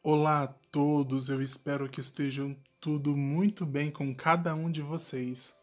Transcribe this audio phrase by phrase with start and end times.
[0.00, 5.58] Olá a todos, eu espero que estejam tudo muito bem com cada um de vocês.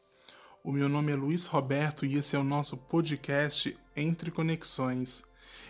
[0.62, 5.24] O meu nome é Luiz Roberto e esse é o nosso podcast Entre Conexões.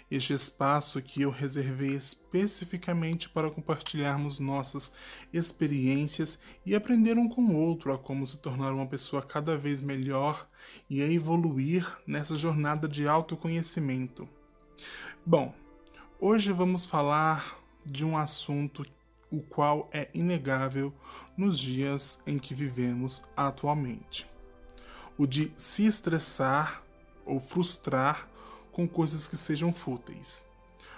[0.10, 4.96] Este espaço que eu reservei especificamente para compartilharmos nossas
[5.32, 9.80] experiências e aprender um com o outro a como se tornar uma pessoa cada vez
[9.80, 10.50] melhor
[10.90, 14.28] e a evoluir nessa jornada de autoconhecimento.
[15.24, 15.54] Bom,
[16.20, 18.86] hoje vamos falar de um assunto
[19.30, 20.94] o qual é inegável
[21.38, 24.28] nos dias em que vivemos atualmente.
[25.18, 26.84] O de se estressar
[27.26, 28.30] ou frustrar
[28.72, 30.46] com coisas que sejam fúteis.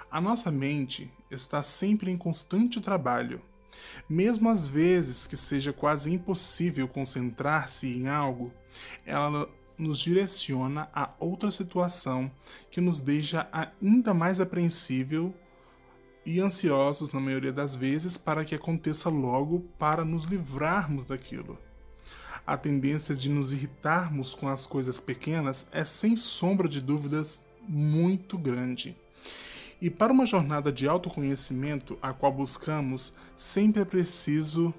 [0.09, 3.41] A nossa mente está sempre em constante trabalho.
[4.09, 8.51] Mesmo às vezes que seja quase impossível concentrar-se em algo,
[9.05, 12.31] ela nos direciona a outra situação
[12.71, 15.33] que nos deixa ainda mais apreensível
[16.27, 21.58] e ansiosos, na maioria das vezes, para que aconteça logo para nos livrarmos daquilo.
[22.45, 28.38] A tendência de nos irritarmos com as coisas pequenas é, sem sombra de dúvidas, muito
[28.38, 28.94] grande.
[29.80, 34.73] E para uma jornada de autoconhecimento a qual buscamos, sempre é preciso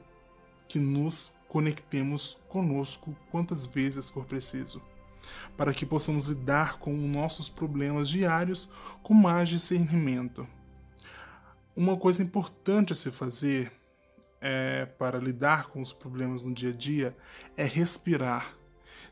[0.69, 4.83] que nos conectemos conosco quantas vezes for preciso,
[5.57, 8.69] para que possamos lidar com nossos problemas diários
[9.03, 10.47] com mais discernimento
[11.79, 13.71] uma coisa importante a se fazer
[14.41, 17.17] é, para lidar com os problemas no dia a dia
[17.57, 18.59] é respirar.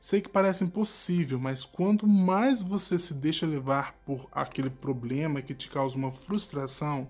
[0.00, 5.54] Sei que parece impossível, mas quanto mais você se deixa levar por aquele problema que
[5.54, 7.08] te causa uma frustração,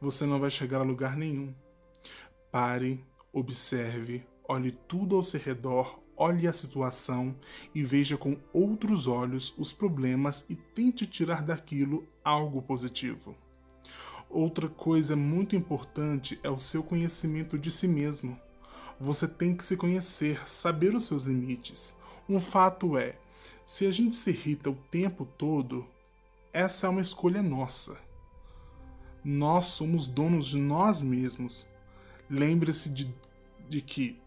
[0.00, 1.52] você não vai chegar a lugar nenhum.
[2.52, 7.36] Pare, observe, olhe tudo ao seu redor, olhe a situação
[7.74, 13.36] e veja com outros olhos os problemas e tente tirar daquilo algo positivo.
[14.28, 18.38] Outra coisa muito importante é o seu conhecimento de si mesmo.
[19.00, 21.94] Você tem que se conhecer, saber os seus limites.
[22.28, 23.16] Um fato é,
[23.64, 25.86] se a gente se irrita o tempo todo,
[26.52, 27.96] essa é uma escolha nossa.
[29.24, 31.66] Nós somos donos de nós mesmos.
[32.28, 33.12] Lembre-se de,
[33.68, 34.20] de que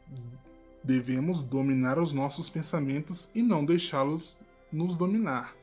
[0.84, 4.38] devemos dominar os nossos pensamentos e não deixá-los
[4.72, 5.56] nos dominar.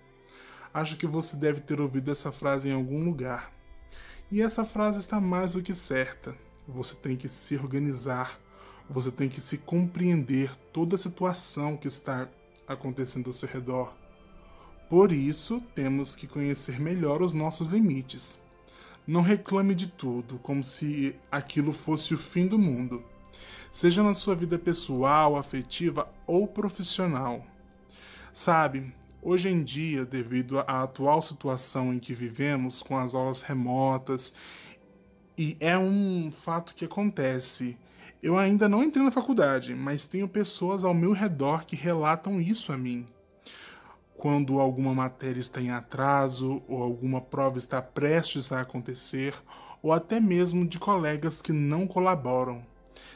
[0.72, 3.53] Acho que você deve ter ouvido essa frase em algum lugar.
[4.30, 6.34] E essa frase está mais do que certa.
[6.66, 8.40] Você tem que se organizar,
[8.88, 12.28] você tem que se compreender toda a situação que está
[12.66, 13.94] acontecendo ao seu redor.
[14.88, 18.38] Por isso, temos que conhecer melhor os nossos limites.
[19.06, 23.04] Não reclame de tudo como se aquilo fosse o fim do mundo,
[23.70, 27.44] seja na sua vida pessoal, afetiva ou profissional.
[28.32, 28.94] Sabe,
[29.26, 34.34] Hoje em dia, devido à atual situação em que vivemos, com as aulas remotas,
[35.38, 37.78] e é um fato que acontece.
[38.22, 42.70] Eu ainda não entrei na faculdade, mas tenho pessoas ao meu redor que relatam isso
[42.70, 43.06] a mim.
[44.14, 49.34] Quando alguma matéria está em atraso, ou alguma prova está prestes a acontecer,
[49.82, 52.62] ou até mesmo de colegas que não colaboram.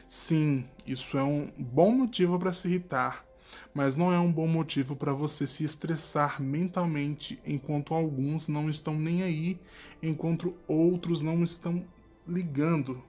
[0.06, 3.28] Sim, isso é um bom motivo para se irritar,
[3.75, 8.94] mas não é um bom motivo para você se estressar mentalmente enquanto alguns não estão
[8.94, 9.60] nem aí,
[10.03, 11.84] enquanto outros não estão
[12.26, 13.03] ligando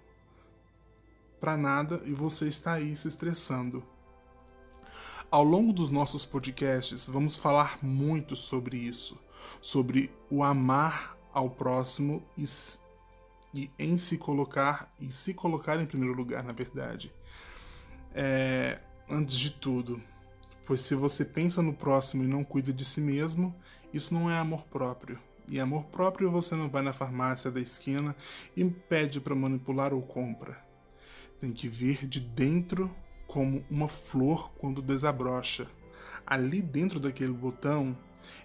[1.40, 3.84] para nada e você está aí se estressando.
[5.32, 9.18] Ao longo dos nossos podcasts, vamos falar muito sobre isso,
[9.62, 12.46] sobre o amar ao próximo e,
[13.54, 17.14] e em se colocar e se colocar em primeiro lugar, na verdade.
[18.14, 20.02] É, antes de tudo,
[20.70, 23.56] Pois se você pensa no próximo e não cuida de si mesmo,
[23.92, 25.18] isso não é amor próprio.
[25.48, 28.16] E amor próprio você não vai na farmácia da esquina
[28.56, 30.64] e pede para manipular ou compra.
[31.40, 35.68] Tem que vir de dentro como uma flor quando desabrocha.
[36.24, 37.98] Ali dentro daquele botão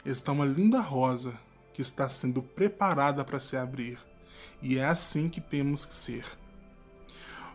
[0.02, 1.34] está uma linda rosa
[1.74, 3.98] que está sendo preparada para se abrir.
[4.62, 6.24] E é assim que temos que ser.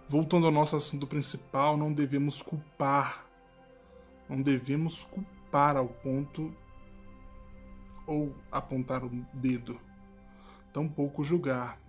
[0.08, 3.29] Voltando ao nosso assunto principal, não devemos culpar
[4.30, 6.54] não devemos culpar ao ponto
[8.06, 9.80] ou apontar o dedo,
[10.72, 11.80] tampouco julgar.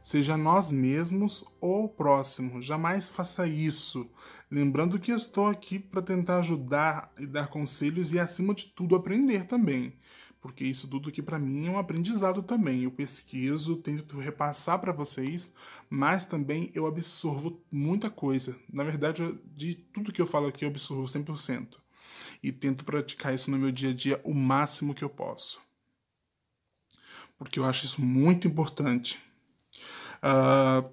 [0.00, 4.08] Seja nós mesmos ou o próximo, jamais faça isso.
[4.48, 9.44] Lembrando que estou aqui para tentar ajudar e dar conselhos e, acima de tudo, aprender
[9.44, 9.96] também
[10.40, 12.82] porque isso tudo aqui para mim é um aprendizado também.
[12.82, 15.52] Eu pesquiso, tento repassar para vocês,
[15.90, 18.56] mas também eu absorvo muita coisa.
[18.72, 19.22] Na verdade,
[19.54, 21.78] de tudo que eu falo aqui eu absorvo 100%.
[22.42, 25.60] E tento praticar isso no meu dia a dia o máximo que eu posso.
[27.38, 29.18] Porque eu acho isso muito importante.
[30.22, 30.88] Uh,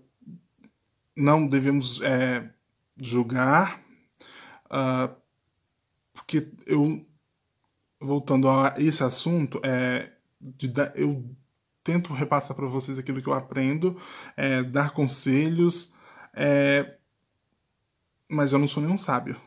[1.15, 2.49] não devemos é,
[2.97, 3.81] julgar,
[4.65, 5.15] uh,
[6.13, 7.05] porque eu,
[8.03, 11.23] voltando a esse assunto, é, de, eu
[11.83, 13.97] tento repassar para vocês aquilo que eu aprendo,
[14.35, 15.93] é, dar conselhos,
[16.33, 16.95] é,
[18.29, 19.39] mas eu não sou nenhum sábio.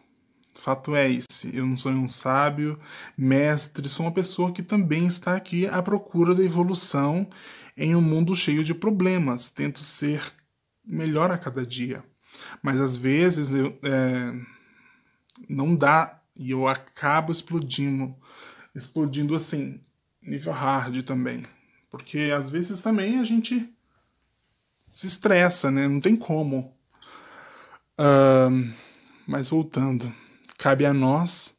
[0.55, 2.79] Fato é esse, eu não sou nenhum sábio,
[3.17, 7.29] mestre, sou uma pessoa que também está aqui à procura da evolução
[7.77, 9.51] em um mundo cheio de problemas.
[9.51, 10.23] Tento ser
[10.85, 12.03] melhor a cada dia.
[12.63, 14.33] Mas às vezes eu, é,
[15.49, 18.15] não dá e eu acabo explodindo.
[18.75, 19.81] Explodindo assim,
[20.23, 21.45] nível hard também.
[21.91, 23.73] Porque às vezes também a gente
[24.87, 25.89] se estressa, né?
[25.89, 26.75] Não tem como.
[27.99, 28.73] Uh,
[29.27, 30.13] mas voltando,
[30.59, 31.57] cabe a nós,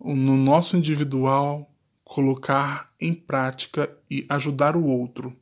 [0.00, 1.70] no nosso individual,
[2.04, 5.34] colocar em prática e ajudar o outro,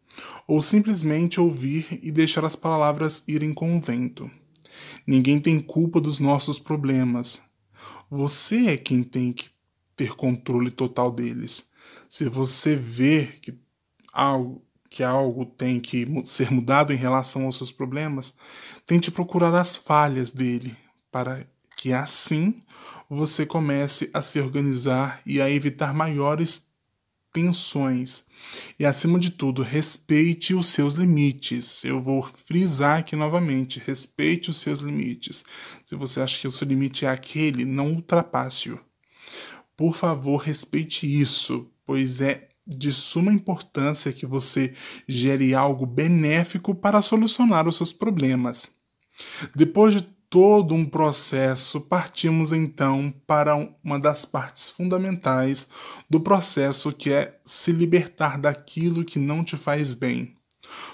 [0.47, 4.31] ou simplesmente ouvir e deixar as palavras irem com o vento.
[5.07, 7.43] Ninguém tem culpa dos nossos problemas.
[8.11, 9.51] Você é quem tem que
[9.95, 11.71] ter controle total deles.
[12.09, 13.57] Se você vê que
[14.13, 18.37] algo, que algo tem que ser mudado em relação aos seus problemas,
[18.85, 20.77] tente procurar as falhas dele,
[21.13, 21.47] para
[21.77, 22.63] que assim
[23.09, 26.70] você comece a se organizar e a evitar maiores
[27.33, 28.27] tensões.
[28.79, 31.85] E acima de tudo, respeite os seus limites.
[31.85, 35.45] Eu vou frisar aqui novamente: respeite os seus limites.
[35.85, 38.79] Se você acha que o seu limite é aquele, não ultrapasse-o.
[39.77, 44.75] Por favor, respeite isso, pois é de suma importância que você
[45.09, 48.71] gere algo benéfico para solucionar os seus problemas.
[49.55, 55.69] Depois de todo um processo, partimos então para uma das partes fundamentais
[56.09, 60.37] do processo, que é se libertar daquilo que não te faz bem.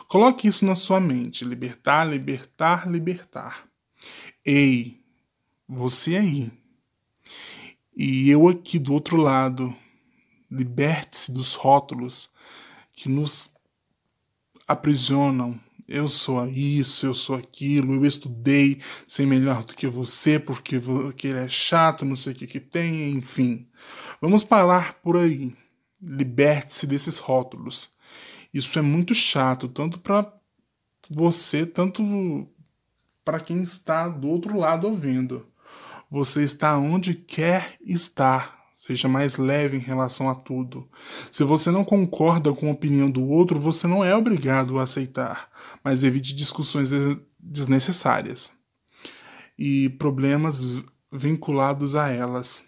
[0.08, 3.68] Coloque isso na sua mente: libertar, libertar, libertar.
[4.42, 5.00] Ei,
[5.68, 6.50] você aí.
[7.94, 9.74] E eu aqui do outro lado.
[10.50, 12.30] Liberte-se dos rótulos
[12.92, 13.56] que nos
[14.66, 20.80] aprisionam, eu sou isso, eu sou aquilo, eu estudei, sei melhor do que você porque,
[20.80, 23.68] porque ele é chato, não sei o que que tem, enfim.
[24.20, 25.54] Vamos parar por aí.
[26.02, 27.90] Liberte-se desses rótulos.
[28.52, 30.32] Isso é muito chato, tanto para
[31.10, 32.48] você, tanto
[33.24, 35.46] para quem está do outro lado ouvindo.
[36.10, 38.56] Você está onde quer estar.
[38.76, 40.86] Seja mais leve em relação a tudo.
[41.32, 45.48] Se você não concorda com a opinião do outro, você não é obrigado a aceitar,
[45.82, 46.90] mas evite discussões
[47.40, 48.52] desnecessárias
[49.58, 52.64] e problemas vinculados a elas.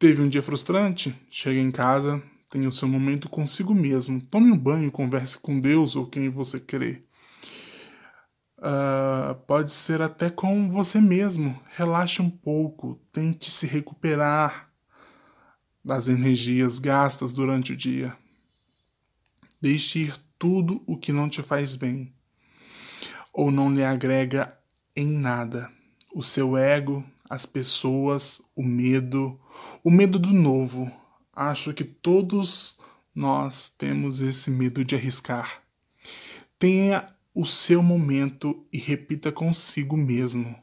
[0.00, 1.14] Teve um dia frustrante?
[1.30, 4.20] Chega em casa, tenha o seu momento consigo mesmo.
[4.20, 7.05] Tome um banho, converse com Deus ou quem você crê.
[8.66, 11.56] Uh, pode ser até com você mesmo.
[11.76, 14.72] Relaxe um pouco, tente se recuperar
[15.84, 18.16] das energias gastas durante o dia.
[19.60, 22.12] Deixe ir tudo o que não te faz bem
[23.32, 24.58] ou não lhe agrega
[24.96, 25.70] em nada.
[26.12, 29.38] O seu ego, as pessoas, o medo,
[29.84, 30.90] o medo do novo.
[31.32, 32.80] Acho que todos
[33.14, 35.62] nós temos esse medo de arriscar.
[36.58, 40.56] Tenha o seu momento e repita consigo mesmo: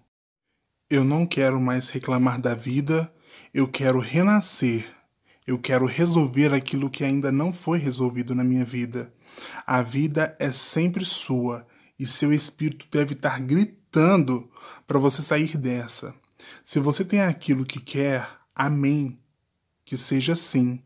[0.89, 3.13] Eu não quero mais reclamar da vida,
[3.53, 4.83] eu quero renascer.
[5.45, 9.13] Eu quero resolver aquilo que ainda não foi resolvido na minha vida.
[9.67, 11.67] A vida é sempre sua
[11.99, 14.49] e seu espírito deve estar gritando
[14.87, 16.15] para você sair dessa.
[16.63, 19.19] Se você tem aquilo que quer, amém.
[19.83, 20.81] Que seja assim.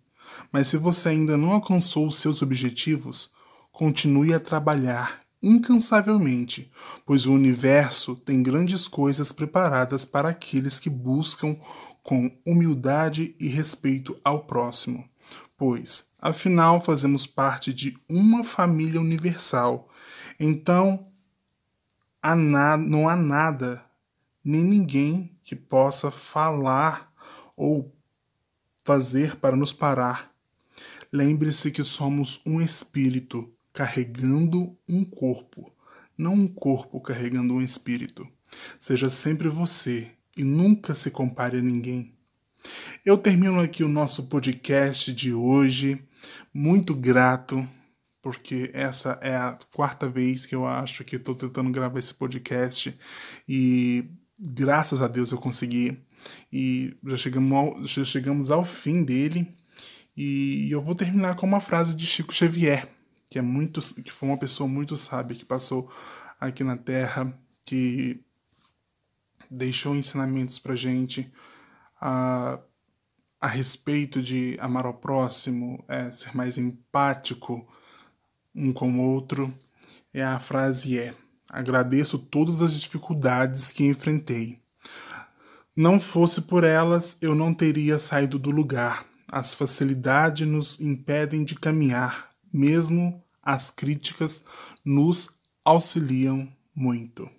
[0.51, 3.35] Mas se você ainda não alcançou os seus objetivos,
[3.71, 6.71] continue a trabalhar incansavelmente,
[7.05, 11.57] pois o universo tem grandes coisas preparadas para aqueles que buscam
[12.01, 15.07] com humildade e respeito ao próximo.
[15.57, 19.89] Pois, afinal, fazemos parte de uma família universal.
[20.39, 21.07] Então,
[22.21, 23.83] há não há nada,
[24.43, 27.11] nem ninguém que possa falar
[27.55, 27.95] ou
[28.83, 30.31] fazer para nos parar.
[31.11, 35.71] Lembre-se que somos um espírito carregando um corpo,
[36.17, 38.27] não um corpo carregando um espírito.
[38.79, 42.11] Seja sempre você e nunca se compare a ninguém.
[43.05, 46.03] Eu termino aqui o nosso podcast de hoje,
[46.51, 47.69] muito grato,
[48.19, 52.97] porque essa é a quarta vez que eu acho que estou tentando gravar esse podcast
[53.47, 54.05] e
[54.39, 55.99] graças a Deus eu consegui.
[56.51, 59.47] E já chegamos ao, já chegamos ao fim dele.
[60.17, 62.96] E eu vou terminar com uma frase de Chico Xavier
[63.29, 65.91] que é muito que foi uma pessoa muito sábia que passou
[66.39, 68.21] aqui na Terra, que
[69.49, 71.31] deixou ensinamentos pra gente
[71.99, 72.59] a,
[73.39, 77.67] a respeito de amar ao próximo, é, ser mais empático
[78.55, 79.53] um com o outro.
[80.13, 81.13] E a frase é:
[81.49, 84.59] Agradeço todas as dificuldades que enfrentei.
[85.75, 89.05] Não fosse por elas, eu não teria saído do lugar.
[89.31, 94.43] As facilidades nos impedem de caminhar, mesmo as críticas
[94.83, 95.29] nos
[95.63, 97.29] auxiliam muito.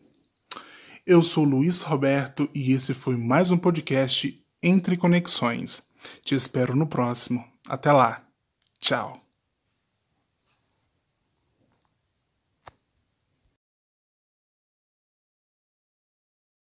[1.07, 5.83] Eu sou Luiz Roberto e esse foi mais um podcast Entre Conexões.
[6.23, 7.45] Te espero no próximo.
[7.67, 8.27] Até lá.
[8.81, 9.28] Tchau.